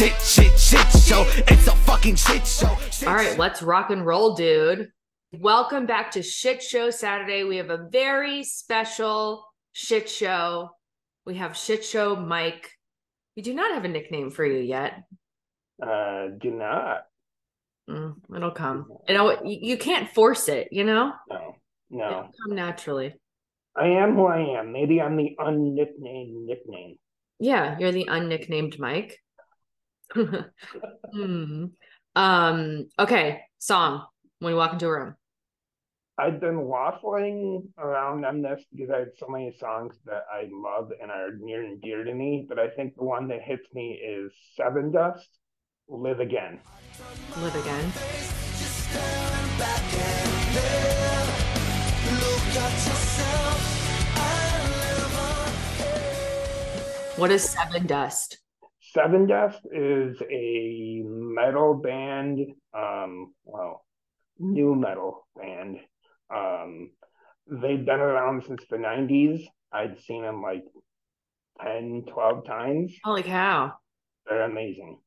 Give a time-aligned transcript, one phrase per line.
[0.00, 1.26] shit, shit, shit show.
[1.46, 2.74] It's a fucking shit show.
[2.90, 4.88] Shit All right, let's rock and roll, dude.
[5.30, 7.44] Welcome back to Shit Show Saturday.
[7.44, 10.70] We have a very special shit show.
[11.26, 12.70] We have Shit Show Mike.
[13.36, 15.02] We do not have a nickname for you yet.
[15.82, 17.02] Uh, do not.
[17.90, 18.86] Mm, it'll come.
[19.06, 21.12] You know, you, you can't force it, you know?
[21.28, 21.54] No,
[21.90, 22.30] It'll no.
[22.46, 23.14] come naturally.
[23.76, 24.72] I am who I am.
[24.72, 26.96] Maybe I'm the unnicknamed nickname.
[27.38, 29.18] Yeah, you're the unnicknamed Mike.
[31.12, 31.66] Hmm.
[32.16, 34.06] Um, okay, song
[34.38, 35.14] when you walk into a room.
[36.18, 40.90] I've been waffling around on this because I have so many songs that I love
[41.00, 42.44] and are near and dear to me.
[42.48, 45.24] But I think the one that hits me is Sevendust,
[45.88, 46.60] Live Again.
[47.38, 47.84] Live again.
[57.16, 58.36] What is Sevendust?
[58.96, 62.40] Sevendust is a metal band,
[62.74, 63.84] um, well,
[64.38, 65.78] new metal band.
[66.34, 66.90] Um,
[67.46, 69.44] they've been around since the 90s.
[69.72, 70.64] I'd seen them like
[71.62, 72.92] 10, 12 times.
[73.04, 73.74] Holy cow.
[74.28, 74.98] They're amazing.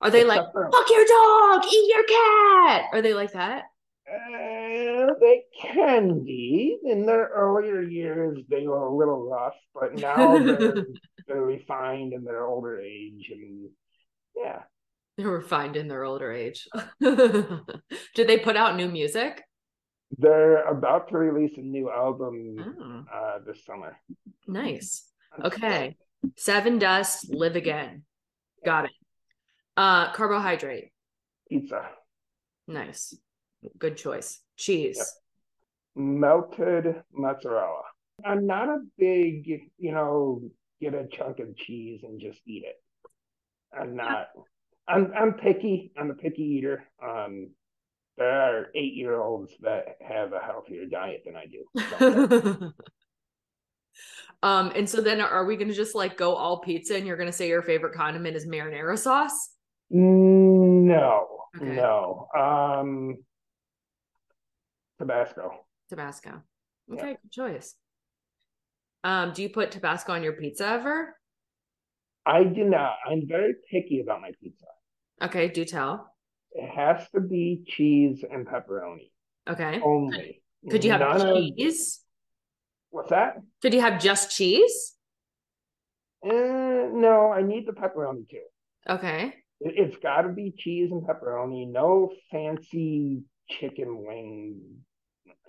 [0.00, 2.84] Are they like, for- fuck your dog, eat your cat?
[2.92, 3.64] Are they like that?
[4.06, 6.76] Uh, they can be.
[6.84, 10.74] In their earlier years, they were a little rough, but now they're,
[11.26, 13.30] they're refined in their older age.
[13.32, 13.68] And
[14.36, 14.62] yeah,
[15.16, 16.66] They were refined in their older age.
[17.00, 19.42] Did they put out new music?
[20.18, 23.96] they're about to release a new album Oh, uh, this summer.
[24.46, 25.10] nice.
[25.42, 25.96] Okay.
[26.38, 28.02] Sevendust, Live Again.
[28.64, 28.90] Got it.
[29.76, 30.92] Uh, carbohydrate.
[31.48, 31.88] Pizza.
[32.68, 33.16] Nice.
[33.76, 34.40] Good choice.
[34.56, 34.98] Cheese.
[34.98, 35.06] Yep.
[35.96, 37.82] melted mozzarella.
[38.24, 40.42] I'm not a big, you know,
[40.84, 42.76] get a chunk of cheese and just eat it.
[43.78, 44.28] I'm not.
[44.86, 45.92] I'm I'm picky.
[45.98, 46.84] I'm a picky eater.
[47.02, 47.50] Um,
[48.18, 52.72] there are eight year olds that have a healthier diet than I do.
[54.42, 57.32] Um, and so then are we gonna just like go all pizza and you're gonna
[57.32, 59.50] say your favorite condiment is marinara sauce?
[59.88, 61.76] no, Okay.
[61.76, 62.28] no.
[62.36, 63.16] Um,
[64.98, 65.50] Tabasco.
[65.88, 66.42] Tabasco.
[66.88, 66.94] Yeah.
[66.94, 67.74] Okay, good choice.
[69.04, 71.14] Um, do you put Tabasco on your pizza ever?
[72.26, 72.94] I do not.
[73.06, 74.64] I'm very picky about my pizza.
[75.22, 76.10] Okay, do tell.
[76.52, 79.10] It has to be cheese and pepperoni
[79.48, 79.80] Okay.
[79.84, 80.42] only.
[80.70, 82.00] Could you have None of- cheese?
[82.90, 83.36] what's that?
[83.60, 84.94] Could you have just cheese?
[86.24, 86.30] Uh,
[86.92, 88.40] no, I need the pepperoni too.
[88.88, 89.34] Okay.
[89.60, 91.70] It, it's got to be cheese and pepperoni.
[91.70, 94.62] No fancy chicken wing,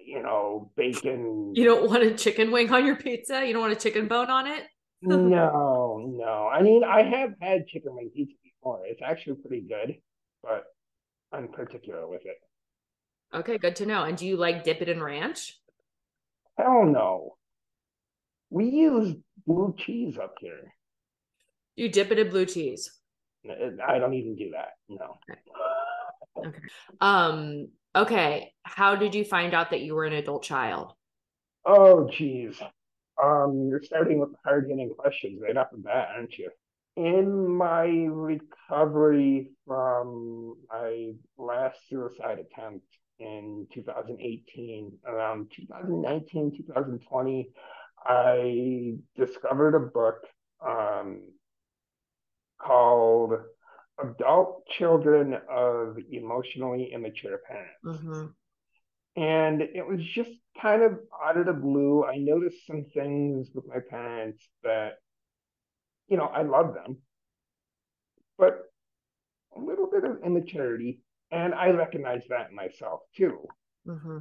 [0.05, 1.53] you know, bacon.
[1.55, 3.45] You don't want a chicken wing on your pizza?
[3.45, 4.63] You don't want a chicken bone on it?
[5.01, 6.49] no, no.
[6.51, 8.81] I mean, I have had chicken wing pizza before.
[8.85, 9.95] It's actually pretty good,
[10.41, 10.63] but
[11.31, 12.37] I'm particular with it.
[13.33, 14.03] Okay, good to know.
[14.03, 15.59] And do you like dip it in ranch?
[16.57, 17.35] Hell no.
[18.49, 19.15] We use
[19.45, 20.73] blue cheese up here.
[21.75, 22.89] You dip it in blue cheese.
[23.45, 24.69] I don't even do that.
[24.87, 25.17] No.
[26.37, 26.59] Okay.
[27.01, 28.51] Um, okay.
[28.63, 30.93] How did you find out that you were an adult child?
[31.65, 32.61] Oh, geez.
[33.21, 36.49] Um, you're starting with hard hitting questions right off the bat, aren't you?
[36.97, 42.85] In my recovery from my last suicide attempt
[43.19, 47.49] in 2018, around 2019, 2020,
[48.05, 50.17] I discovered a book
[50.65, 51.21] um,
[52.59, 53.33] called
[53.99, 58.25] Adult Children of Emotionally Immature Parents hmm
[59.15, 62.03] and it was just kind of out of the blue.
[62.03, 64.97] I noticed some things with my parents that,
[66.07, 66.97] you know, I love them,
[68.37, 68.71] but
[69.55, 70.99] a little bit of immaturity,
[71.31, 73.47] and I recognize that in myself too.
[73.85, 74.19] hmm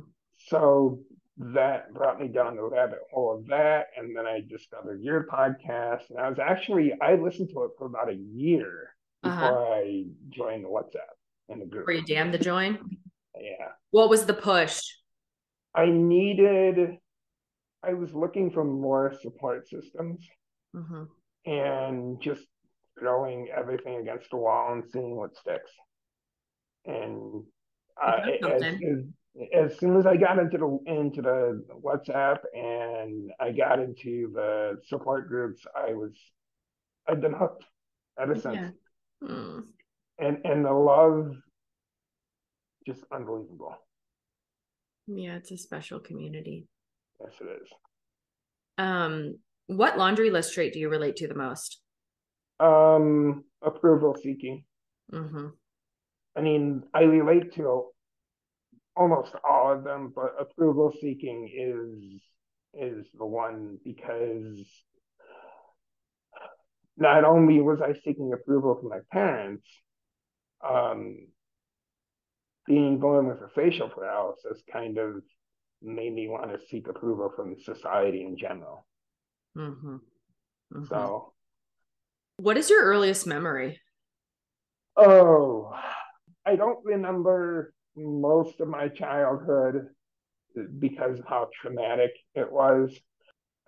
[0.48, 1.00] So
[1.38, 6.10] that brought me down the rabbit hole of that, and then I discovered your podcast,
[6.10, 8.90] and I was actually I listened to it for about a year
[9.24, 9.74] before Uh-huh.
[9.74, 11.14] I joined the WhatsApp
[11.48, 11.86] and the group.
[11.86, 12.78] Were you damned to join?
[13.40, 13.68] Yeah.
[13.90, 14.82] What was the push?
[15.74, 16.98] I needed,
[17.82, 20.26] I was looking for more support systems
[20.74, 21.04] hmm
[21.46, 22.42] and just
[22.98, 25.70] throwing everything against the wall and seeing what sticks.
[26.86, 27.44] And
[28.02, 28.16] uh,
[28.50, 29.04] as, as,
[29.52, 34.78] as soon as I got into the into the WhatsApp and I got into the
[34.86, 36.12] support groups, I was
[37.06, 37.64] I've been hooked
[38.18, 38.54] ever since.
[38.56, 38.70] Yeah.
[39.26, 39.60] Hmm.
[40.18, 41.32] And and the love
[42.86, 43.76] just unbelievable.
[45.06, 46.66] Yeah, it's a special community.
[47.20, 47.68] Yes, it is.
[48.78, 51.80] Um, what laundry list trait do you relate to the most?
[52.60, 54.64] Um, approval seeking.
[55.12, 55.48] Mm-hmm.
[56.36, 57.86] I mean, I relate to
[58.96, 62.20] almost all of them, but approval seeking is
[62.76, 64.66] is the one because
[66.96, 69.66] not only was I seeking approval from my parents,
[70.66, 71.26] um,
[72.66, 75.22] being born with a facial paralysis kind of
[75.82, 78.86] made me want to seek approval from society in general.
[79.56, 79.96] Mm-hmm.
[79.96, 80.84] Mm-hmm.
[80.86, 81.32] So,
[82.38, 83.80] what is your earliest memory?
[84.96, 85.74] oh,
[86.46, 89.88] I don't remember most of my childhood
[90.78, 92.96] because of how traumatic it was.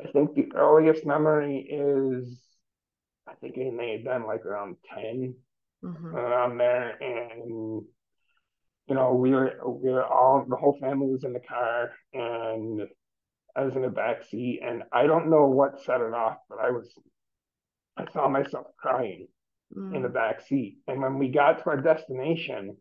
[0.00, 2.38] I think the earliest memory is,
[3.28, 5.34] I think it may have been like around 10,
[5.84, 6.17] Mm-hmm.
[6.17, 6.96] around there.
[7.02, 7.82] And,
[8.88, 12.82] you know, we were, we were all, the whole family was in the car and
[13.55, 14.61] I was in the back seat.
[14.64, 16.93] And I don't know what set it off, but I was,
[17.96, 19.28] I saw myself crying
[19.93, 20.14] in the Mm.
[20.14, 20.78] back seat.
[20.88, 22.76] And when we got to our destination,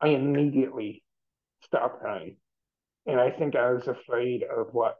[0.00, 1.02] I immediately
[1.62, 2.36] stopped crying.
[3.06, 4.96] And I think I was afraid of what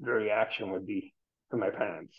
[0.00, 1.14] the reaction would be
[1.50, 2.16] to my parents.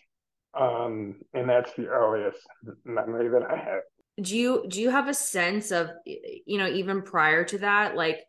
[0.60, 2.40] Um, and that's the earliest
[2.86, 3.82] memory that I have.
[4.22, 8.20] Do you do you have a sense of you know even prior to that like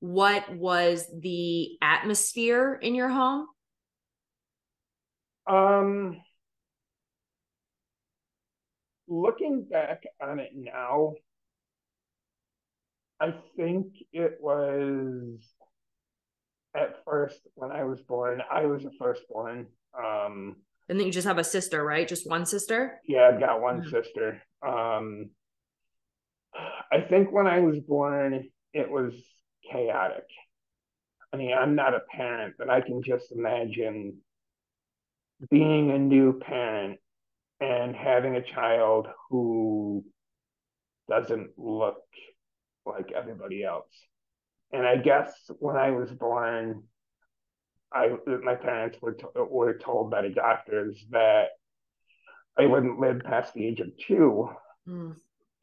[0.00, 3.46] what was the atmosphere in your home?
[5.46, 6.20] Um,
[9.08, 11.14] looking back on it now,
[13.20, 15.38] I think it was
[16.74, 19.66] at first when I was born, I was the firstborn.
[19.98, 20.56] Um,
[20.90, 22.06] And then you just have a sister, right?
[22.06, 23.00] Just one sister?
[23.06, 23.90] yeah, I've got one Mhm.
[23.90, 24.42] sister.
[24.60, 25.30] Um,
[26.90, 29.14] I think when I was born, it was
[29.62, 30.26] chaotic.
[31.32, 34.20] I mean, I'm not a parent, but I can just imagine
[35.48, 36.98] being a new parent
[37.60, 40.04] and having a child who
[41.08, 42.02] doesn't look
[42.84, 43.94] like everybody else.
[44.72, 46.88] And I guess when I was born,
[47.92, 51.48] I my parents were to, were told by the doctors that
[52.58, 54.50] I wouldn't live past the age of two,
[54.88, 55.14] Mm,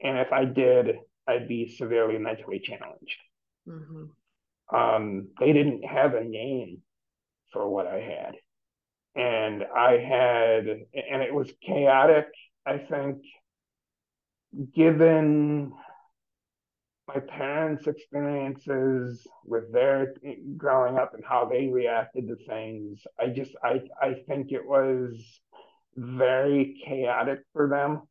[0.01, 3.19] and if I did, I'd be severely mentally challenged.
[3.68, 4.09] mhm.
[4.71, 6.81] Um, they didn't have a name
[7.51, 8.35] for what I had.
[9.15, 12.27] And I had, and it was chaotic,
[12.65, 13.23] I think,
[14.75, 15.73] given
[17.07, 20.13] my parents' experiences with their
[20.57, 23.01] growing up and how they reacted to things.
[23.19, 25.15] I just, I, I think it was
[25.95, 28.01] very chaotic for them.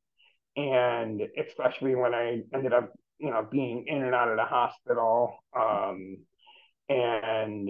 [0.57, 5.37] And especially when I ended up, you know, being in and out of the hospital.
[5.55, 6.19] Um,
[6.89, 7.69] and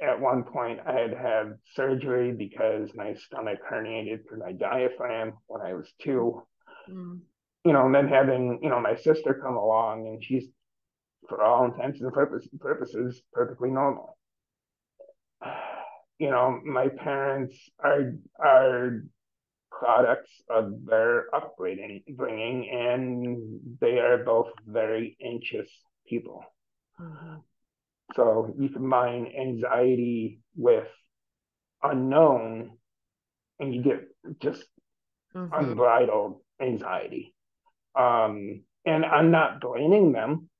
[0.00, 5.62] at one point I had had surgery because my stomach herniated through my diaphragm when
[5.62, 6.42] I was two.
[6.90, 7.20] Mm,
[7.64, 10.46] You know, and then having, you know, my sister come along and she's
[11.28, 14.18] for all intents and purpose, purposes perfectly normal.
[16.18, 19.02] You know, my parents are are
[19.70, 25.70] products of their upbringing bringing, and they are both very anxious
[26.08, 26.44] people.
[26.98, 27.44] mhm.
[28.14, 30.88] So you combine anxiety with
[31.82, 32.78] unknown,
[33.60, 34.08] and you get
[34.40, 34.64] just
[35.34, 35.50] Mhm.
[35.52, 37.34] unbridled anxiety.
[37.94, 40.50] Um, and I'm not blaming them.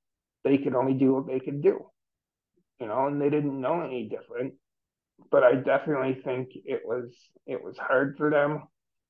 [0.45, 1.87] They could only do what they could do,
[2.79, 4.53] you know, and they didn't know any different.
[5.31, 7.13] But I definitely think it was
[7.47, 8.63] it was hard for them.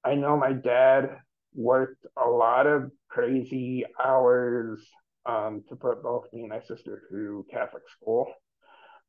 [0.03, 1.19] I know my dad
[1.53, 4.79] worked a lot of crazy hours
[5.25, 8.33] um, to put both me and my sister through Catholic school.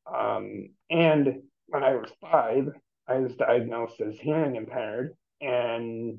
[0.07, 2.69] Um, and when I was five,
[3.09, 6.19] I was diagnosed as hearing impaired, and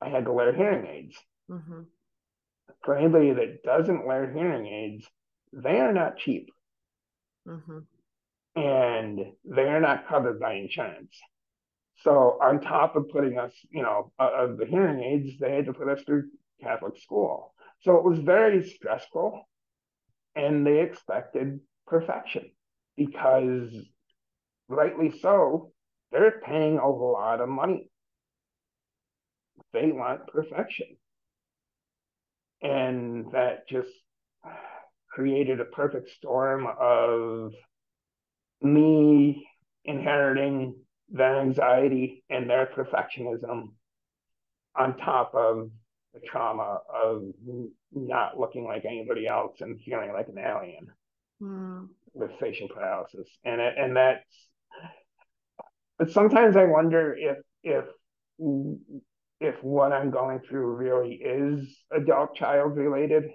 [0.00, 1.16] I had to wear hearing aids.
[1.50, 1.86] Mhm.
[2.84, 5.08] For anybody that doesn't wear hearing aids,
[5.52, 6.50] they are not cheap
[7.46, 7.86] Mhm.
[8.56, 11.18] and they are not covered by insurance.
[11.96, 15.66] So on top of putting us, you know, uh, of the hearing aids, they had
[15.66, 16.30] to put us through
[16.62, 17.54] Catholic school.
[17.80, 19.48] So it was very stressful,
[20.34, 22.50] and they expected perfection
[22.96, 23.74] because,
[24.68, 25.72] rightly so,
[26.12, 27.90] they're paying a lot of money.
[29.72, 30.96] They want perfection,
[32.62, 33.90] and that just
[35.10, 37.52] created a perfect storm of
[38.62, 39.46] me
[39.84, 40.74] inheriting
[41.08, 43.72] their anxiety and their perfectionism
[44.76, 45.70] on top of
[46.14, 47.22] the trauma of
[47.92, 50.86] not looking like anybody else and feeling like an alien
[51.42, 51.88] Mm.
[52.12, 53.26] with facial paralysis.
[53.44, 54.50] And it, and that's
[55.98, 57.84] but sometimes I wonder if if
[59.40, 63.30] if what I'm going through really is adult child related.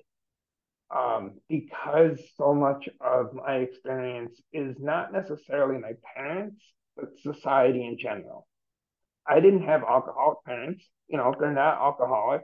[0.96, 6.64] Um, because so much of my experience is not necessarily my parents,
[6.96, 8.48] but society in general.
[9.28, 10.86] I didn't have alcoholic parents.
[11.08, 12.44] You know, they're not alcoholic.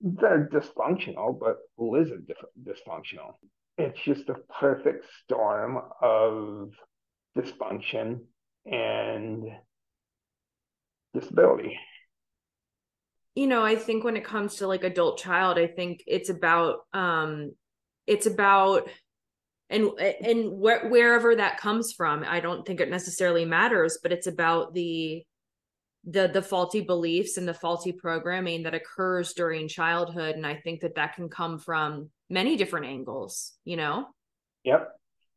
[0.00, 2.30] They're dysfunctional, but who isn't
[2.62, 3.34] dysfunctional?
[3.78, 6.70] It's just a perfect storm of
[7.36, 8.20] dysfunction
[8.64, 9.44] and
[11.12, 11.76] disability
[13.36, 16.78] you know i think when it comes to like adult child i think it's about
[16.92, 17.52] um
[18.06, 18.88] it's about
[19.68, 24.26] and and wh- wherever that comes from i don't think it necessarily matters but it's
[24.26, 25.22] about the
[26.08, 30.80] the the faulty beliefs and the faulty programming that occurs during childhood and i think
[30.80, 34.06] that that can come from many different angles you know?
[34.64, 34.88] Yep.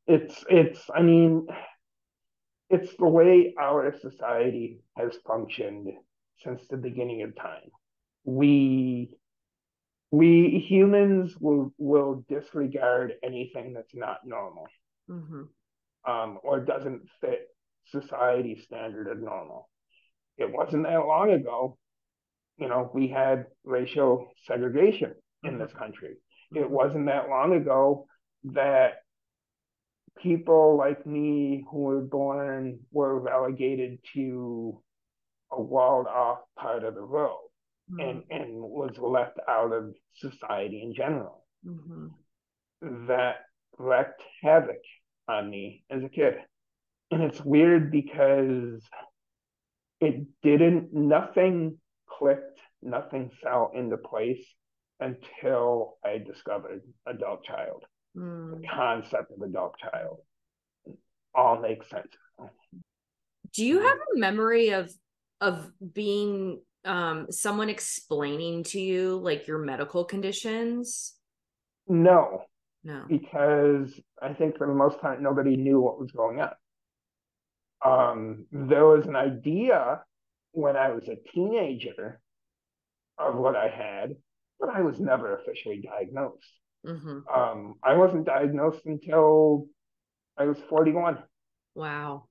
[0.07, 1.47] It's it's i mean
[2.69, 5.89] it's the way our society has functioned
[6.43, 7.69] since the beginning of time
[8.29, 9.09] we
[10.11, 14.67] we humans will will disregard anything that's not normal
[15.09, 16.11] mm-hmm.
[16.11, 17.47] um, or doesn't fit
[17.87, 19.69] society standard of normal.
[20.37, 21.77] It wasn't that long ago,
[22.57, 25.61] you know, we had racial segregation in mm-hmm.
[25.61, 26.17] this country.
[26.53, 26.73] It mm-hmm.
[26.73, 28.05] wasn't that long ago
[28.45, 28.93] that
[30.21, 34.81] people like me who were born were relegated to
[35.51, 37.48] a walled off part of the world
[37.91, 37.99] mm-hmm.
[37.99, 41.45] and and was left out of society in general.
[41.65, 43.07] Mm-hmm.
[43.07, 43.37] That
[43.77, 44.81] wreaked havoc
[45.27, 46.35] on me as a kid,
[47.11, 48.81] and it's weird because
[49.99, 50.93] it didn't.
[50.93, 51.77] Nothing
[52.07, 52.59] clicked.
[52.81, 54.45] Nothing fell into place
[54.99, 57.83] until I discovered adult child.
[58.17, 58.61] Mm.
[58.61, 60.19] The concept of adult child
[61.35, 62.07] all makes sense.
[63.53, 64.91] Do you have a memory of
[65.41, 71.15] of being um someone explaining to you like your medical conditions?
[71.87, 72.43] No.
[72.83, 73.03] No.
[73.07, 76.51] Because I think for the most part nobody knew what was going on.
[77.85, 80.01] Um there was an idea
[80.51, 82.19] when I was a teenager
[83.17, 84.15] of what I had,
[84.59, 86.53] but I was never officially diagnosed.
[86.85, 87.19] Mm-hmm.
[87.33, 89.67] Um, I wasn't diagnosed until
[90.37, 91.19] I was 41.
[91.75, 92.25] Wow.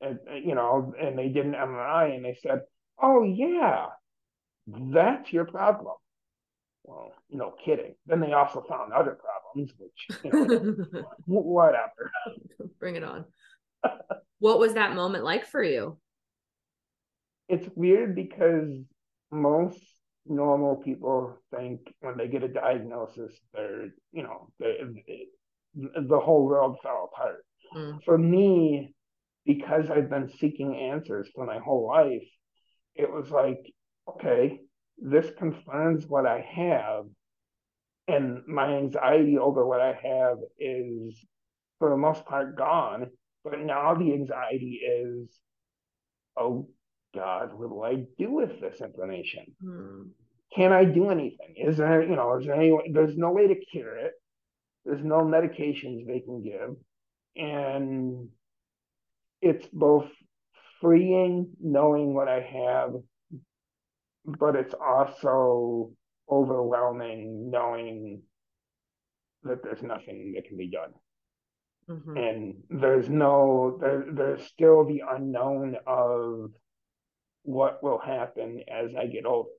[0.00, 2.62] And, you know, and they did an MRI and they said,
[3.02, 3.86] oh yeah,
[4.66, 5.94] that's your problem.
[6.84, 7.94] Well, no kidding.
[8.06, 9.18] Then they also found other
[9.52, 12.10] problems, which you know, whatever.
[12.78, 13.24] Bring it on.
[14.38, 15.98] what was that moment like for you?
[17.48, 18.70] It's weird because
[19.30, 19.80] most
[20.26, 25.26] normal people think when they get a diagnosis, they're you know they, they,
[25.74, 27.44] the whole world fell apart.
[27.76, 28.02] Mm.
[28.04, 28.94] For me,
[29.44, 32.26] because I've been seeking answers for my whole life,
[32.94, 33.72] it was like,
[34.08, 34.60] okay,
[34.98, 37.04] this confirms what I have.
[38.08, 41.14] And my anxiety over what I have is,
[41.78, 43.10] for the most part, gone.
[43.44, 45.30] But now the anxiety is,
[46.36, 46.68] oh
[47.14, 49.46] God, what do I do with this information?
[49.62, 50.02] Hmm.
[50.54, 51.54] Can I do anything?
[51.56, 54.12] Is there, you know, is there any there's no way to cure it.
[54.84, 56.76] There's no medications they can give.
[57.36, 58.28] And
[59.40, 60.08] it's both
[60.80, 62.94] freeing knowing what I have,
[64.24, 65.92] but it's also
[66.30, 68.22] overwhelming knowing
[69.42, 70.92] that there's nothing that can be done.
[71.88, 72.16] Mm-hmm.
[72.16, 76.50] And there's no there there's still the unknown of
[77.42, 79.50] what will happen as I get older.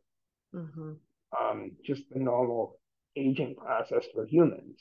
[0.56, 0.92] Mm-hmm.
[1.40, 2.78] Um, just the normal
[3.16, 4.80] aging process for humans.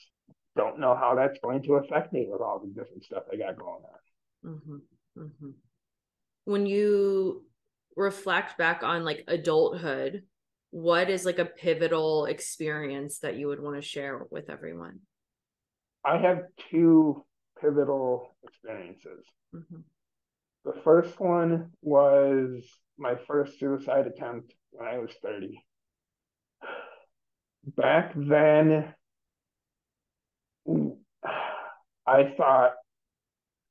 [0.55, 3.57] Don't know how that's going to affect me with all the different stuff I got
[3.57, 4.53] going on.
[4.53, 5.49] Mm-hmm.
[6.45, 7.43] When you
[7.95, 10.23] reflect back on like adulthood,
[10.71, 14.99] what is like a pivotal experience that you would want to share with everyone?
[16.03, 17.23] I have two
[17.61, 19.25] pivotal experiences.
[19.53, 19.81] Mm-hmm.
[20.65, 22.63] The first one was
[22.97, 25.63] my first suicide attempt when I was 30.
[27.77, 28.93] Back then,
[32.07, 32.73] I thought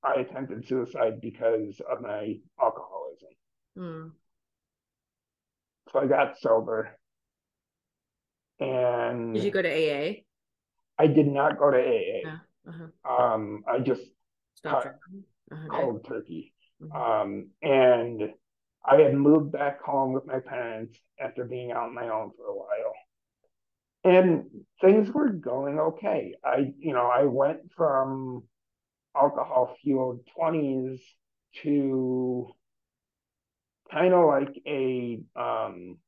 [0.02, 3.28] I attempted suicide because of my alcoholism.
[3.78, 4.10] Mm.
[5.92, 6.96] So I got sober.
[8.58, 10.22] And did you go to AA?
[10.98, 12.20] I did not go to AA.
[12.24, 12.38] Yeah.
[12.68, 13.12] Uh-huh.
[13.12, 14.02] Um, I just
[14.62, 14.86] cut
[15.50, 15.66] uh-huh.
[15.70, 16.52] cold turkey.
[16.82, 16.96] Mm-hmm.
[16.96, 18.30] Um, and
[18.84, 22.46] I had moved back home with my parents after being out on my own for
[22.46, 22.94] a while.
[24.02, 24.44] And
[24.80, 26.34] things were going okay.
[26.44, 28.44] I, you know, I went from
[29.16, 31.00] alcohol fueled 20s
[31.62, 32.48] to
[33.90, 35.98] kind of like a um,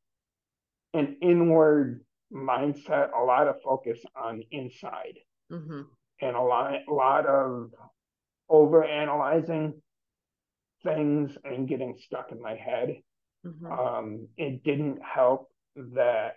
[0.94, 5.18] an inward mindset, a lot of focus on inside,
[5.50, 5.82] Mm-hmm.
[6.20, 7.70] and a lot, a lot of
[8.48, 9.82] over analyzing
[10.84, 12.96] things and getting stuck in my head.
[13.46, 13.72] Mm-hmm.
[13.72, 15.48] Um, it didn't help
[15.94, 16.36] that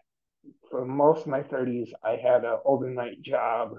[0.69, 3.75] for most of my 30s, I had an overnight job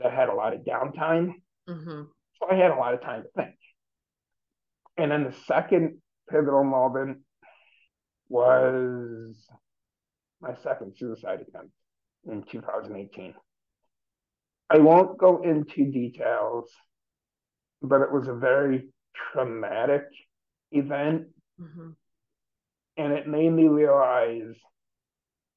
[0.00, 1.34] that had a lot of downtime.
[1.68, 2.02] Mm-hmm.
[2.40, 3.56] So I had a lot of time to think.
[4.96, 5.98] And then the second
[6.30, 7.18] pivotal moment
[8.28, 9.34] was
[10.40, 11.72] my second suicide attempt
[12.26, 13.34] in 2018.
[14.70, 16.70] I won't go into details,
[17.82, 18.88] but it was a very
[19.32, 20.04] traumatic
[20.72, 21.26] event.
[21.60, 21.90] Mm-hmm.
[22.96, 24.54] And it made me realize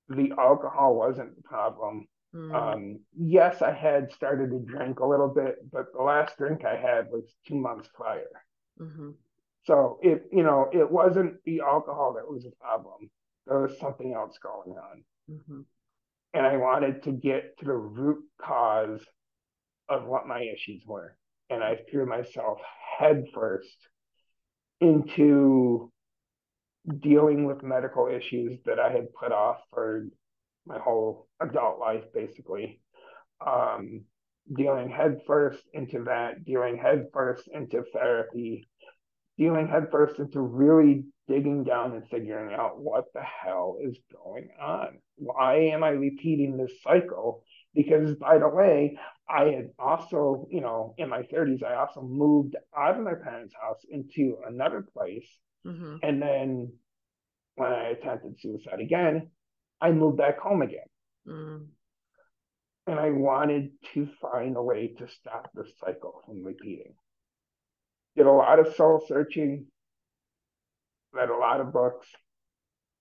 [0.10, 2.08] the alcohol wasn't the problem.
[2.38, 2.56] Mm-hmm.
[2.56, 6.76] Um, yes, I had started to drink a little bit, but the last drink I
[6.76, 8.28] had was two months prior.
[8.80, 9.12] Mm-hmm.
[9.64, 13.10] So it, you know, it wasn't the alcohol that was a problem.
[13.48, 15.04] There was something else going on.
[15.32, 15.62] Mm-hmm.
[16.34, 19.02] And I wanted to get to the root cause
[19.90, 21.18] of what my issues were.
[21.50, 22.60] And I threw myself
[23.00, 23.88] headfirst
[24.80, 25.92] into
[27.00, 30.08] dealing with medical issues that I had put off for
[30.68, 32.82] my whole adult life, basically.
[33.46, 34.04] Um,
[34.56, 38.68] dealing headfirst into that, dealing headfirst into therapy,
[39.38, 45.00] dealing headfirst into really digging down and figuring out what the hell is going on.
[45.18, 47.44] Why am I repeating this cycle?
[47.76, 48.98] Because, by the way,
[49.30, 53.54] I had also, you know, in my 30s, I also moved out of my parents'
[53.62, 55.28] house into another place.
[55.66, 55.98] Mm-hmm.
[56.02, 56.72] And then
[57.56, 59.30] when I attempted suicide again,
[59.82, 60.88] I moved back home again.
[61.28, 61.64] Mm-hmm.
[62.88, 66.94] And I wanted to find a way to stop this cycle from repeating.
[68.16, 69.66] Did a lot of soul searching,
[71.12, 72.08] read a lot of books,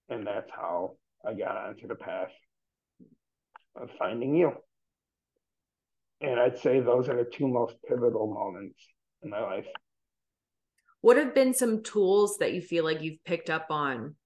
[0.09, 2.33] and that's how I got onto the path
[3.77, 4.53] of finding you.
[6.21, 8.79] And I'd say those are the two most pivotal moments
[9.23, 9.67] in my life.
[11.01, 14.17] What have been some tools that you feel like you've picked up on,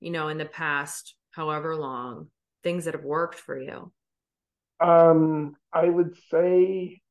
[0.00, 2.28] you know, in the past, however long,
[2.62, 3.92] things that have worked for you?
[4.80, 7.02] Um, I would say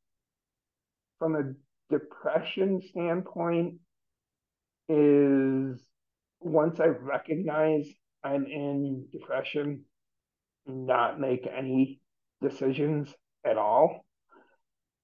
[1.19, 1.53] from a
[1.93, 3.75] depression standpoint
[4.89, 5.79] is
[6.39, 7.87] once I recognize
[8.23, 9.83] I'm in depression,
[10.65, 11.99] not make any
[12.41, 13.13] decisions
[13.45, 14.05] at all.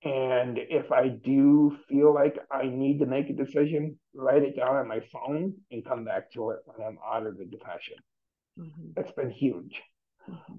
[0.04, 4.76] And if I do feel like I need to make a decision, write it down
[4.76, 7.98] on my phone and come back to it when I'm out of the depression.
[8.60, 8.92] Mm-hmm.
[8.96, 9.82] That's been huge.
[10.30, 10.54] Mm-hmm.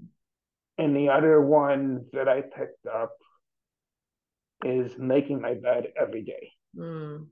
[0.78, 3.12] And the other one that I picked up
[4.64, 6.50] is making my bed every day.
[6.76, 7.26] Mm.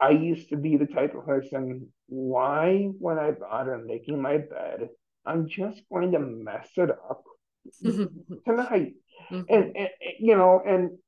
[0.00, 4.88] I used to be the type of person, why, when I bother making my bed,
[5.24, 7.24] I'm just going to mess it up
[8.44, 8.94] tonight.
[9.30, 9.44] Mhm.
[9.48, 10.98] And, and you know, and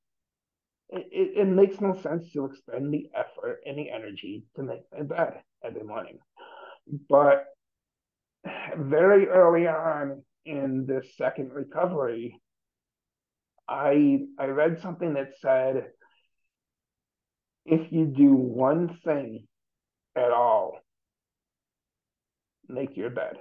[0.91, 5.03] it, it makes no sense to expend the effort and the energy to make my
[5.03, 6.19] bed every morning.
[7.09, 7.47] But
[8.77, 12.41] very early on in this second recovery,
[13.69, 15.87] I I read something that said
[17.65, 19.47] if you do one thing
[20.17, 20.79] at all,
[22.69, 23.37] make your bed.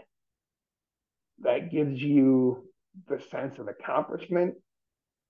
[1.39, 2.69] That gives you
[3.07, 4.55] the sense of accomplishment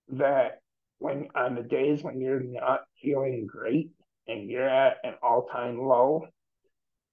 [0.10, 0.60] that
[1.00, 3.90] when on the days when you're not feeling great
[4.28, 6.28] and you're at an all-time low,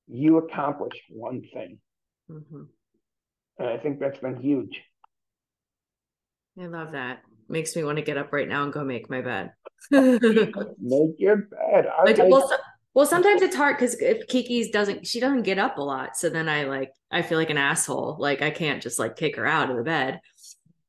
[0.07, 1.79] you accomplish one thing.
[2.31, 2.69] Mhm.
[3.59, 4.81] I think that's been huge.
[6.61, 7.23] I love that.
[7.49, 9.53] Makes me want to get up right now and go make my bed.
[9.91, 11.87] Make your bed.
[11.87, 12.57] I, Like, well, so,
[12.95, 16.17] well, sometimes it's hard because if Kiki's doesn't, she doesn't get up a lot.
[16.17, 18.17] So then I like, I feel like an asshole.
[18.19, 20.21] Like I can't just like kick her out of the bed.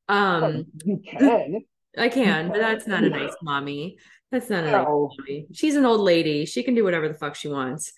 [0.08, 1.62] Um, you can.
[1.98, 3.98] I can, but that's not a nice mommy.
[4.30, 5.46] That's not a nice mommy.
[5.52, 6.46] She's an old lady.
[6.46, 7.92] She can do whatever the fuck she wants.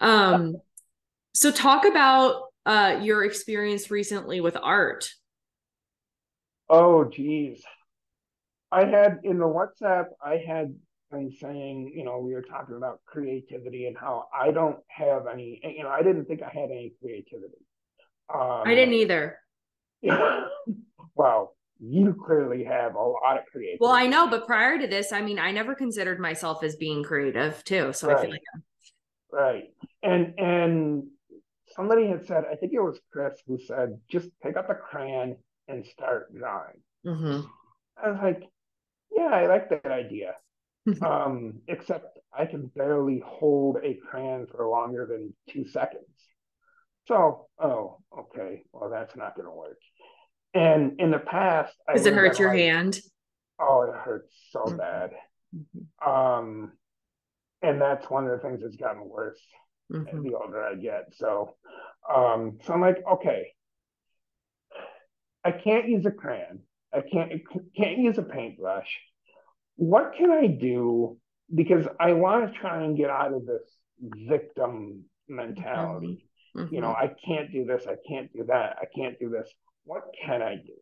[0.00, 0.56] Um,
[1.34, 5.10] so talk about uh your experience recently with art.
[6.68, 7.62] Oh, geez.
[8.70, 10.74] I had in the WhatsApp, I had
[11.10, 15.60] been saying, you know, we were talking about creativity and how I don't have any,
[15.64, 17.64] you know, I didn't think I had any creativity.
[18.32, 19.38] Um, I didn't either.
[21.14, 23.78] well, you clearly have a lot of creativity.
[23.80, 27.02] Well, I know, but prior to this, I mean, I never considered myself as being
[27.02, 27.92] creative too.
[27.94, 28.30] So I feel Right.
[28.30, 28.42] like
[29.30, 29.64] Right.
[30.02, 31.04] And and
[31.78, 35.36] somebody had said, I think it was Chris who said, just pick up a crayon
[35.68, 36.82] and start drawing.
[37.06, 37.48] Mhm.
[37.96, 38.50] I was like,
[39.12, 40.34] yeah, I like that idea.
[41.02, 46.08] um, except I can barely hold a crayon for longer than two seconds.
[47.06, 49.78] So, oh, okay, well, that's not going to work.
[50.54, 53.00] And in the past, I Does it hurt your like, hand?
[53.60, 54.78] Oh, it hurts so Mhm.
[54.78, 55.10] bad.
[55.54, 56.06] Mhm.
[56.06, 56.72] Um,
[57.62, 59.40] and that's one of the things that's gotten worse
[59.90, 60.22] Mhm.
[60.22, 61.14] the older I get.
[61.14, 61.56] So,
[62.08, 63.52] um, so I'm like, okay,
[65.44, 66.62] I can't use a crayon.
[66.92, 67.32] I can't
[67.76, 69.00] can't use a paintbrush.
[69.76, 71.18] What can I do?
[71.54, 76.28] Because I want to try and get out of this victim mentality.
[76.70, 76.96] You know, Mhm.
[76.96, 77.86] I can't do this.
[77.86, 78.78] I can't do that.
[78.80, 79.54] I can't do this.
[79.84, 80.76] What can I do?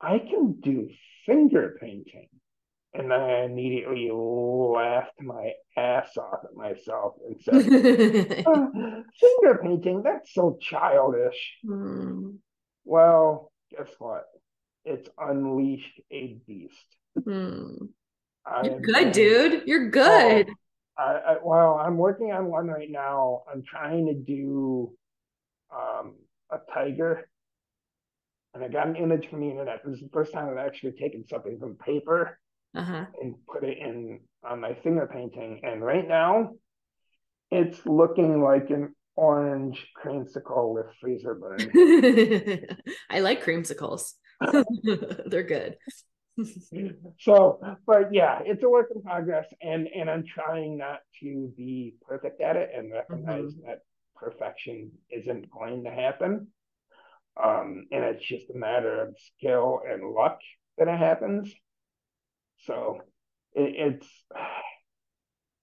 [0.00, 0.90] I can do
[1.24, 2.28] finger painting.
[2.94, 8.66] And then I immediately laughed my ass off at myself and said, "Uh,
[9.20, 11.56] finger painting, that's so childish.
[11.66, 12.36] Mm.
[12.84, 14.24] Well, guess what?
[14.84, 16.96] It's unleashed a beast.
[17.18, 17.88] Mm.
[18.62, 19.62] You're good, dude.
[19.66, 20.50] You're good.
[20.98, 23.44] I, I, well, I'm working on one right now.
[23.50, 24.92] I'm trying to do
[25.74, 26.16] um,
[26.50, 27.28] a tiger.
[28.54, 29.80] And I got an image from the internet.
[29.84, 32.38] This is the first time I've actually taken something from paper
[32.74, 33.04] Uh-huh.
[33.20, 35.60] and put it in on my finger painting.
[35.62, 36.52] And right now,
[37.50, 41.60] it's looking like an orange creamsicle with freezer burn.
[43.10, 44.12] I like creamsicles.
[45.26, 45.76] They're good.
[47.18, 51.94] so, but yeah, it's a work in progress, and and I'm trying not to be
[52.08, 53.80] perfect at it and recognize that
[54.16, 56.48] perfection isn't going to happen.
[57.42, 60.38] Um, and it's just a matter of skill and luck
[60.78, 61.52] that it happens.
[62.66, 63.00] So
[63.54, 64.08] it, it's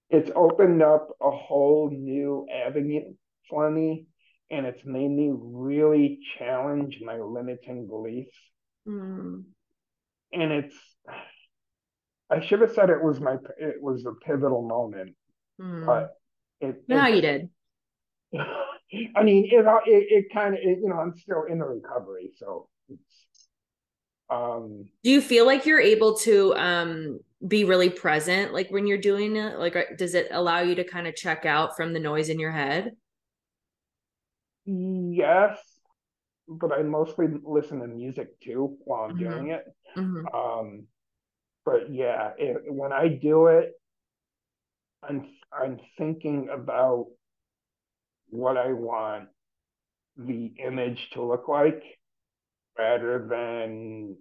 [0.09, 3.13] it's opened up a whole new avenue
[3.49, 4.05] for me,
[4.49, 8.35] and it's made me really challenge my limiting beliefs.
[8.87, 9.43] Mm.
[10.33, 10.75] And it's
[12.29, 15.15] I should have said it was my it was a pivotal moment,
[15.59, 15.85] Mm.
[15.85, 16.15] but
[16.61, 17.49] it, No, it you did.
[19.15, 22.69] I mean, it it, it kind of you know I'm still in the recovery, so
[22.87, 23.25] it's
[24.29, 28.97] um Do you feel like you're able to um be really present like when you're
[28.97, 29.57] doing it?
[29.57, 32.39] Like uh, does it allow you to kind of check out from the noise in
[32.39, 32.95] your head?
[34.65, 35.57] yes,
[36.47, 39.17] but I mostly listen to music too while I'm Mhm.
[39.17, 39.65] doing it.
[39.95, 40.31] Mhm.
[40.33, 40.87] Um,
[41.65, 43.73] but yeah, it, when I do it,
[45.03, 47.07] I'm I'm thinking about
[48.29, 49.29] what I want
[50.17, 51.83] the image to look like
[52.79, 54.17] rather than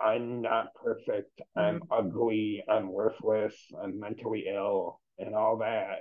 [0.00, 6.00] I'm not perfect, I'm ugly, I'm worthless, I'm mentally ill, and all that.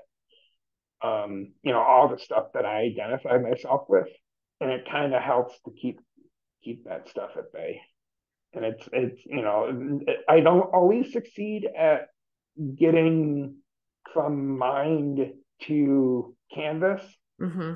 [1.08, 4.10] Um, you know, all the stuff that I identify myself with,
[4.62, 6.00] and it kind of helps to keep
[6.63, 7.82] keep that stuff at bay.
[8.54, 12.10] And it's it's you know, I don't always succeed at
[12.78, 13.58] getting
[14.13, 15.34] from mind
[15.67, 17.04] to canvas,
[17.41, 17.74] Mm-hmm.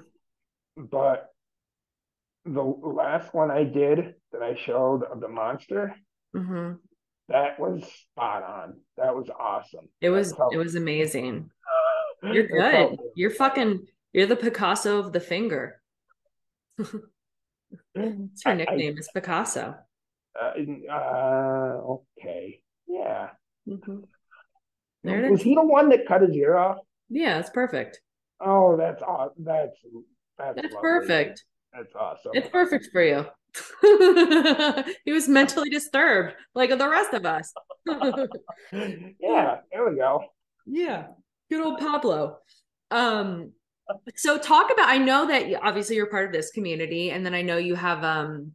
[0.78, 1.33] but
[2.46, 5.96] the last one I did that I showed of the monster,
[6.36, 6.80] Mhm.
[7.30, 8.82] that was spot on.
[8.98, 9.88] That was awesome.
[10.02, 11.50] It was it was amazing.
[12.24, 12.98] You're good.
[13.16, 15.82] You're fucking you're the Picasso of the finger.
[16.78, 19.76] That's her I- I- nickname is Picasso.
[20.40, 20.54] Uh,
[20.92, 21.82] uh,
[22.18, 22.62] okay.
[22.88, 23.30] Yeah.
[23.68, 24.04] Mhm.
[25.04, 25.44] There it Was is.
[25.46, 26.80] he the one that cut his ear off?
[27.10, 28.02] Yeah, it's perfect.
[28.40, 29.78] Oh, that's aw- that's
[30.38, 30.80] that's That's lovely.
[30.82, 31.44] perfect.
[31.76, 32.32] That's awesome.
[32.34, 33.26] It's perfect for you.
[35.06, 37.54] he was mentally disturbed, like the rest of us.
[38.72, 40.24] yeah, there we go.
[40.66, 41.08] yeah,
[41.50, 42.38] good old Pablo.
[42.92, 43.52] Um,
[44.16, 44.90] so talk about.
[44.90, 48.04] I know that obviously you're part of this community, and then I know you have
[48.04, 48.52] um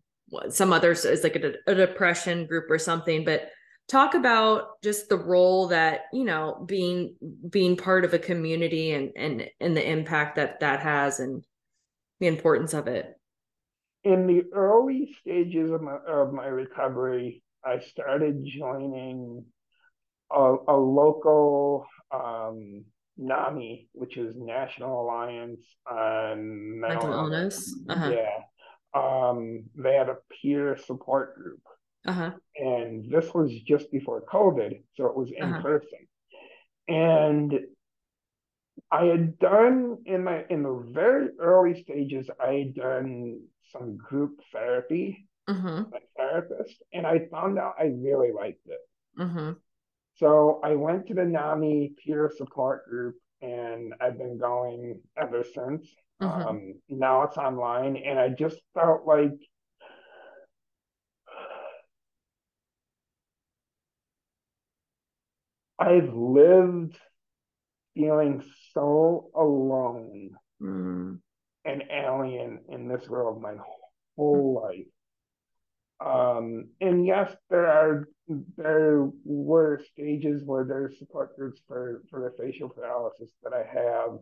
[0.50, 3.24] some others as like a, a depression group or something.
[3.24, 3.50] But
[3.88, 7.14] talk about just the role that you know being
[7.50, 11.44] being part of a community and and and the impact that that has and
[12.20, 13.14] the importance of it.
[14.04, 19.44] In the early stages of my of my recovery, I started joining
[20.32, 22.84] a, a local um,
[23.16, 27.74] NAMI, which is National Alliance on Mental, Mental illness.
[27.88, 28.12] Uh-huh.
[28.14, 28.38] Yeah.
[28.94, 31.60] Um, they had a peer support group.
[32.06, 32.30] Uh-huh.
[32.56, 35.60] and this was just before COVID, so it was in Uh-huh.
[35.60, 35.98] person.
[36.86, 37.52] And
[38.90, 43.40] I had done in my in the very early stages, I had done
[43.72, 45.94] some group therapy, Mm-hmm.
[45.94, 48.80] a therapist, and I found out I really liked it.
[49.18, 49.52] Mm-hmm.
[50.16, 55.86] So I went to the NAMI peer support group, and I've been going ever since.
[56.20, 56.46] Mhm.
[56.46, 59.38] Um, now it's online, and I just felt like
[65.78, 66.98] I've lived
[67.94, 68.42] feeling
[68.78, 71.20] so alone Mm.
[71.64, 73.54] an alien in this world my
[74.16, 74.86] whole life.
[76.00, 78.08] Um, and yes, there are
[78.56, 84.18] there were stages where there's support groups for for the facial paralysis that I have,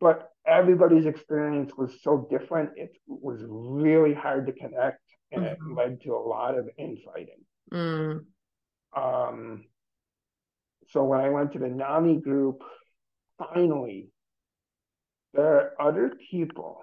[0.00, 2.70] but everybody's experience was so different.
[2.76, 5.52] It was really hard to connect, and Mhm.
[5.52, 7.44] it led to a lot of infighting.
[7.72, 8.26] Mm.
[8.92, 9.64] Um,
[10.88, 12.64] so when I went to the NAMI group,
[13.40, 14.08] finally,
[15.34, 16.82] there are other people.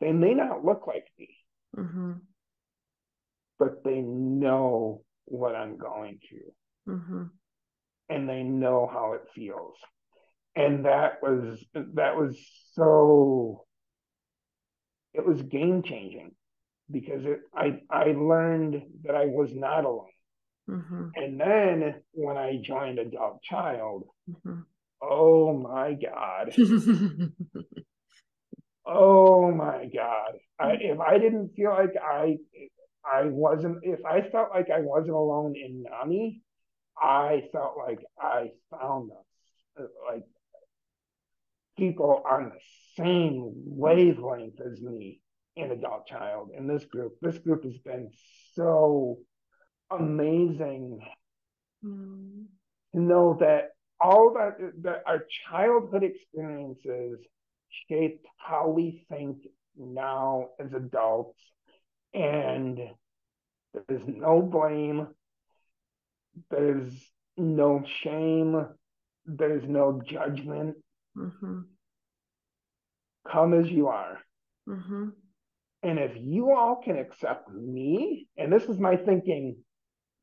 [0.00, 1.28] They may not look like me,
[1.76, 2.12] Mm-hmm.
[3.58, 6.52] but they know what I'm going through
[6.94, 7.24] Mm-hmm.
[8.08, 9.74] and they know how it feels.
[10.54, 12.38] And that was that was
[12.72, 13.64] so
[15.12, 16.32] it was game changing
[16.90, 20.06] because it, I I learned that I was not alone.
[20.70, 21.08] Mm-hmm.
[21.16, 24.60] And then when I joined Adult Child, Mm-hmm.
[25.02, 26.54] Oh my God.
[28.88, 30.34] Oh my God.
[30.60, 32.36] I, if I didn't feel like I
[33.04, 36.40] I wasn't if I felt like I wasn't alone in NAMI,
[36.96, 40.22] I felt like I found us like
[41.76, 42.60] people on the
[43.02, 45.20] same wavelength as me
[45.56, 47.14] in adult child in this group.
[47.20, 48.10] This group has been
[48.54, 49.18] so
[49.90, 51.00] amazing
[51.84, 52.46] Mm.
[52.94, 57.18] to know that all that that our childhood experiences
[57.88, 59.38] shaped how we think
[59.76, 61.40] now as adults.
[62.14, 62.78] And
[63.88, 65.08] there's no blame.
[66.50, 66.92] There's
[67.36, 68.66] no shame.
[69.26, 70.76] There's no judgment.
[71.16, 71.60] Mm-hmm.
[73.30, 74.18] come as you are.
[74.68, 75.10] Mm-hmm.
[75.84, 79.56] and if you all can accept me and this is my thinking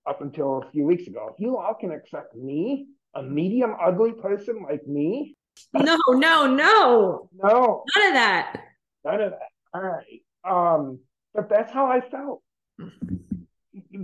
[0.05, 4.11] up until a few weeks ago if you all can accept me a medium ugly
[4.13, 5.35] person like me
[5.73, 7.29] No, no, no.
[7.33, 8.63] no None of that.
[9.05, 9.49] none of that.
[9.73, 10.21] All right.
[10.47, 10.99] Um,
[11.33, 12.41] but that's how I felt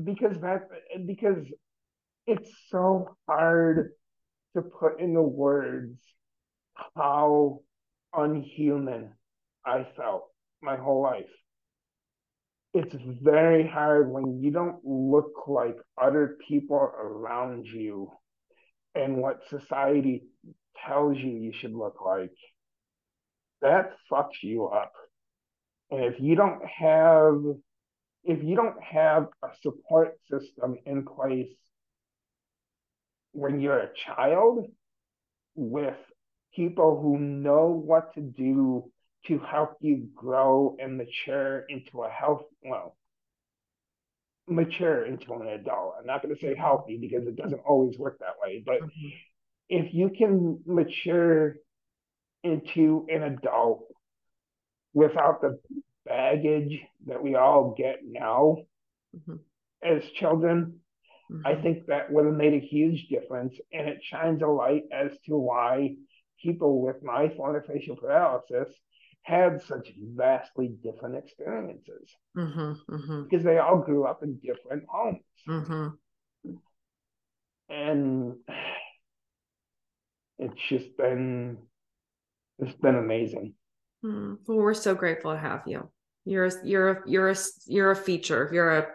[0.04, 0.68] because that
[1.06, 1.46] because
[2.26, 3.92] it's so hard
[4.56, 6.00] to put into words
[6.96, 7.62] how
[8.14, 9.12] unhuman
[9.66, 10.30] I felt
[10.62, 11.30] my whole life.
[12.74, 18.12] It's very hard when you don't look like other people around you
[18.96, 20.24] and what society
[20.88, 22.32] tells you you should look like.
[23.62, 24.94] That fucks you up.
[25.92, 27.42] And if you don't have
[28.24, 31.50] if you don't have a support system in place
[33.32, 34.66] when you're a child
[35.56, 35.96] with
[36.56, 38.92] people who know what to do
[39.28, 42.96] to help you grow and mature into a health well
[44.50, 48.18] mature into an adult i'm not going to say healthy because it doesn't always work
[48.20, 49.12] that way but Mhm.
[49.70, 51.58] if you can mature
[52.44, 53.86] into an adult
[54.94, 55.60] without the
[56.06, 58.58] baggage that we all get now
[59.16, 59.40] Mhm.
[59.84, 60.80] as children
[61.46, 61.64] I Mhm.
[61.64, 65.38] think that would have made a huge difference, and it shines a light as to
[65.38, 65.96] why
[66.42, 67.30] people with my
[67.68, 68.68] facial paralysis
[69.24, 72.78] had such vastly different experiences Mhm.
[72.88, 73.24] Mhm.
[73.30, 75.98] because they all grew up in different homes, Mhm.
[77.70, 78.36] and
[80.40, 81.58] it's just been
[82.60, 83.54] it's been amazing.
[84.04, 84.40] Mm.
[84.48, 85.90] Well, we're so grateful to have you.
[86.26, 87.36] You're a, you're a, you're a
[87.68, 88.50] you're a feature.
[88.52, 88.88] You're a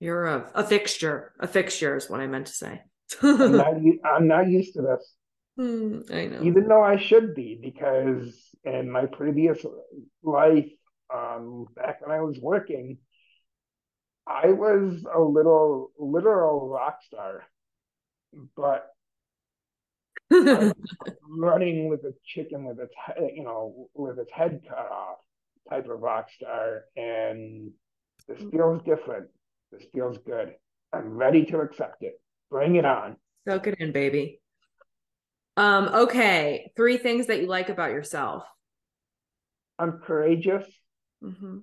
[0.00, 1.32] you're a, a fixture.
[1.40, 2.82] A fixture is what I meant to say.
[3.22, 5.14] I'm not I'm not used to this,
[5.56, 6.42] Hmm, I know.
[6.42, 9.64] even though I should be, because in my previous
[10.22, 10.70] life,
[11.14, 12.98] um, back when I was working,
[14.26, 17.44] I was a little literal rock star,
[18.56, 18.90] but
[21.28, 22.94] running with a chicken with its
[23.34, 25.18] you know, with its head cut off
[25.68, 26.84] type of rock star.
[26.96, 27.72] And
[28.28, 29.28] this feels different.
[29.72, 30.54] This feels good.
[30.92, 32.20] I'm ready to accept it.
[32.50, 33.16] Bring it on.
[33.46, 34.40] Soak it in, baby.
[35.56, 36.72] Um, okay.
[36.76, 38.44] Three things that you like about yourself.
[39.78, 40.66] I'm courageous.
[41.22, 41.58] Mm-hmm.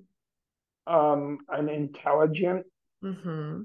[0.94, 2.66] Um, I'm intelligent
[3.04, 3.64] Mm-hmm.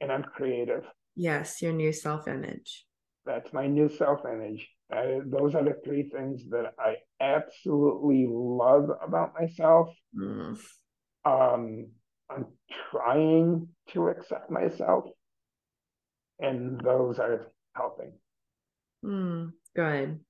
[0.00, 0.84] and I'm creative.
[1.16, 2.86] Yes, your new self-image.
[3.26, 4.68] That's my new self image.
[4.90, 9.88] Those are the three things that I absolutely love about myself.
[10.16, 10.56] Mm.
[11.24, 11.86] um,
[12.30, 12.46] I'm
[12.92, 15.04] trying to accept myself,
[16.38, 18.12] and those are helping.
[19.04, 20.20] Mm, good.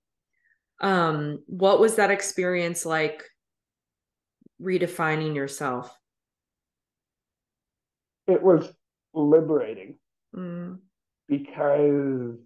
[0.81, 3.25] Um, what was that experience like
[4.61, 5.95] redefining yourself?
[8.27, 8.71] It was
[9.13, 9.97] liberating
[10.35, 10.79] Mm,
[11.27, 12.37] because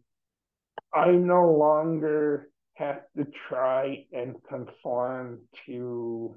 [0.92, 6.36] I no longer have to try and conform to,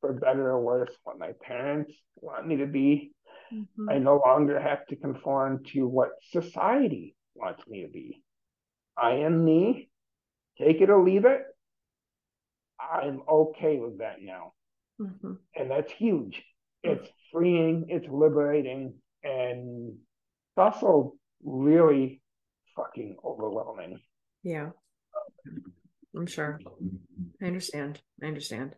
[0.00, 3.12] for better or worse, what my parents want me to be.
[3.52, 3.88] Mm-hmm.
[3.88, 8.23] I no longer have to conform to what society wants me to be.
[8.96, 9.88] I am me.
[10.58, 11.42] Take it or leave it.
[12.78, 14.52] I'm okay with that now.
[15.00, 15.32] Mm-hmm.
[15.56, 16.42] And that's huge.
[16.82, 22.20] It's freeing, it's liberating, and it's also really
[22.76, 24.00] fucking overwhelming.
[24.42, 24.70] Yeah.
[26.14, 26.60] I'm sure.
[27.42, 28.00] I understand.
[28.22, 28.74] I understand.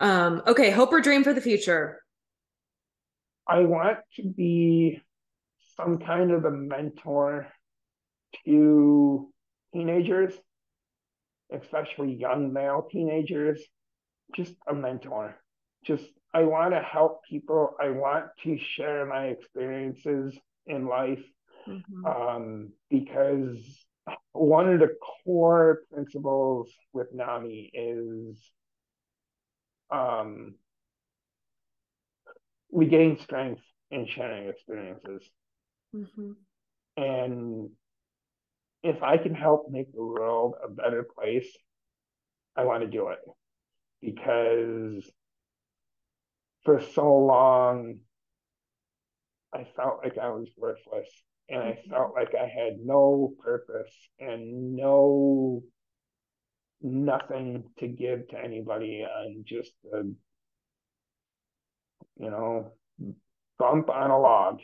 [0.00, 2.00] Um, okay, hope or dream for the future.
[3.46, 5.02] I want to be
[5.76, 7.48] some kind of a mentor
[8.44, 9.28] to
[9.72, 10.34] teenagers,
[11.52, 13.60] especially young male teenagers.
[14.34, 15.36] Just a mentor.
[15.84, 17.76] Just, I want to help people.
[17.80, 21.22] I want to share my experiences in life
[21.68, 22.06] mm-hmm.
[22.06, 23.58] um, because
[24.32, 28.38] one of the core principles with NAMI is
[29.90, 30.54] um,
[32.70, 35.22] we gain strength in sharing experiences.
[35.94, 36.32] Mm-hmm.
[36.96, 37.70] And
[38.84, 41.48] if I can help make the world a better place,
[42.54, 43.18] I want to do it
[44.02, 45.10] because
[46.64, 47.96] for so long
[49.54, 51.08] I felt like I was worthless
[51.48, 51.90] and I mm-hmm.
[51.90, 55.62] felt like I had no purpose and no
[56.82, 60.02] nothing to give to anybody and just a
[62.18, 62.72] you know
[63.58, 64.58] bump on a log.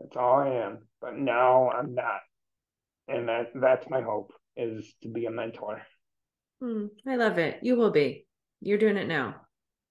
[0.00, 0.78] That's all I am.
[1.00, 2.20] But now I'm not.
[3.08, 5.82] And that that's my hope is to be a mentor.
[6.60, 7.58] Hmm, I love it.
[7.62, 8.26] You will be.
[8.60, 9.36] You're doing it now.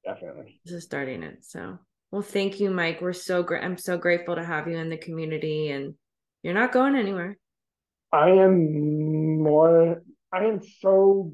[0.03, 0.59] Definitely.
[0.65, 1.45] Just starting it.
[1.45, 1.79] So
[2.11, 3.01] well, thank you, Mike.
[3.01, 3.63] We're so great.
[3.63, 5.95] I'm so grateful to have you in the community and
[6.43, 7.37] you're not going anywhere.
[8.11, 10.01] I am more
[10.31, 11.33] I am so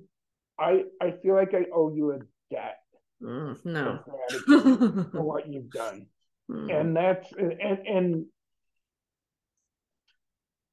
[0.60, 2.78] I I feel like I owe you a debt.
[3.22, 4.00] Mm, no.
[5.12, 6.08] for what you've done.
[6.50, 6.80] Mm.
[6.80, 8.26] And that's and and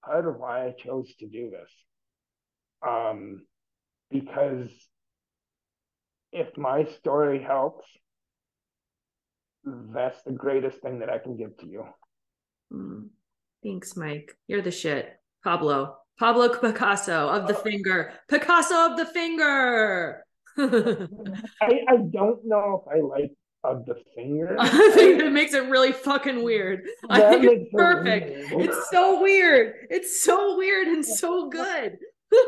[0.05, 1.71] part of why I chose to do this.
[2.87, 3.43] Um
[4.11, 4.71] because
[6.33, 7.87] if my story helps,
[9.65, 11.85] that's the greatest thing that I can give to you.
[12.73, 13.09] Mm.
[13.63, 14.37] Thanks, Mike.
[14.47, 15.19] You're the shit.
[15.43, 15.97] Pablo.
[16.19, 18.13] Pablo Picasso of the finger.
[18.29, 20.25] Picasso of the finger.
[20.59, 23.33] I, I don't know if I like
[23.65, 24.57] of the finger.
[24.61, 26.85] I think it makes it really fucking weird.
[27.09, 28.31] That I think it's perfect.
[28.31, 29.75] It it's so weird.
[29.91, 31.99] It's so weird and so good.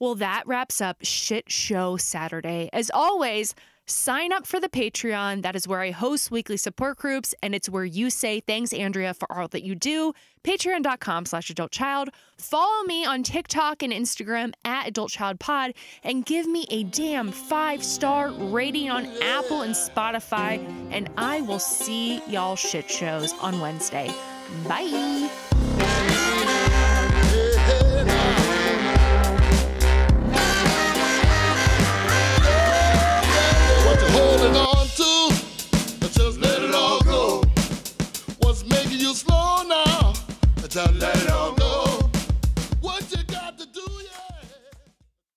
[0.00, 2.68] well, that wraps up Shit Show Saturday.
[2.72, 3.54] As always,
[3.92, 5.42] Sign up for the Patreon.
[5.42, 9.12] That is where I host weekly support groups, and it's where you say thanks, Andrea,
[9.12, 10.14] for all that you do.
[10.44, 12.08] Patreon.com slash adult child.
[12.38, 17.30] Follow me on TikTok and Instagram at Adult Child Pod and give me a damn
[17.30, 20.58] five star rating on Apple and Spotify.
[20.90, 24.10] And I will see y'all shit shows on Wednesday.
[24.66, 25.30] Bye.
[40.72, 41.31] till later.